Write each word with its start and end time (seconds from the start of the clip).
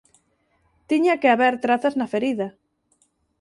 Tiña 0.89 1.19
que 1.21 1.31
haber 1.33 1.53
trazas 1.65 1.93
na 1.99 2.07
ferida. 2.13 2.47